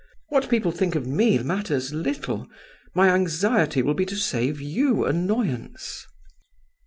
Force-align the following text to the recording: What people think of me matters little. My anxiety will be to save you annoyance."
What 0.29 0.49
people 0.49 0.71
think 0.71 0.95
of 0.95 1.05
me 1.05 1.37
matters 1.37 1.93
little. 1.93 2.47
My 2.95 3.09
anxiety 3.09 3.83
will 3.83 3.93
be 3.93 4.07
to 4.07 4.15
save 4.15 4.59
you 4.59 5.05
annoyance." 5.05 6.07